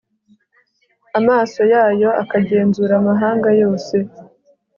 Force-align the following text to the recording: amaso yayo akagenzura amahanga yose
amaso 1.19 1.61
yayo 1.73 2.09
akagenzura 2.23 2.93
amahanga 3.01 3.49
yose 3.61 3.95